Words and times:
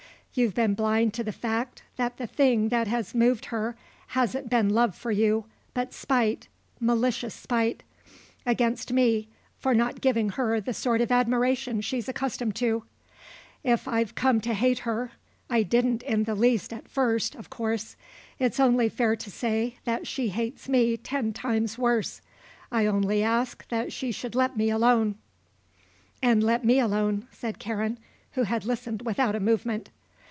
You've 0.33 0.53
been 0.55 0.75
blind 0.75 1.13
to 1.15 1.25
the 1.25 1.33
fact 1.33 1.83
that 1.97 2.15
the 2.15 2.25
thing 2.25 2.69
that 2.69 2.87
has 2.87 3.13
moved 3.13 3.47
her 3.47 3.75
hasn't 4.15 4.49
been 4.49 4.69
love 4.69 4.95
for 4.95 5.11
you 5.11 5.43
but 5.73 5.93
spite, 5.93 6.47
malicious 6.79 7.35
spite, 7.35 7.83
against 8.45 8.93
me 8.93 9.27
for 9.59 9.75
not 9.75 9.99
giving 9.99 10.29
her 10.29 10.61
the 10.61 10.73
sort 10.73 11.01
of 11.01 11.11
admiration 11.11 11.81
she's 11.81 12.07
accustomed 12.07 12.55
to. 12.55 12.85
If 13.65 13.89
I've 13.89 14.15
come 14.15 14.39
to 14.39 14.53
hate 14.53 14.79
her 14.79 15.11
I 15.49 15.63
didn't 15.63 16.01
in 16.01 16.23
the 16.23 16.33
least 16.35 16.71
at 16.71 16.87
first, 16.87 17.35
of 17.35 17.49
course 17.49 17.97
it's 18.39 18.57
only 18.57 18.87
fair 18.87 19.17
to 19.17 19.29
say 19.29 19.79
that 19.83 20.07
she 20.07 20.29
hates 20.29 20.69
me 20.69 20.95
ten 20.95 21.33
times 21.33 21.77
worse. 21.77 22.21
I 22.71 22.85
only 22.85 23.21
asked 23.21 23.67
that 23.67 23.91
she 23.91 24.13
should 24.13 24.35
let 24.35 24.55
me 24.55 24.69
alone." 24.69 25.15
"And 26.23 26.41
let 26.41 26.63
me 26.63 26.79
alone," 26.79 27.27
said 27.33 27.59
Karen, 27.59 27.97
who 28.31 28.43
had 28.43 28.63
listened 28.63 29.01
without 29.01 29.35
a 29.35 29.41
movement. 29.41 29.89